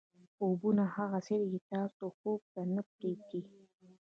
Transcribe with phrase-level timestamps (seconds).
[0.35, 3.41] خوبونه هغه څه دي چې تاسو خوب ته نه پرېږدي.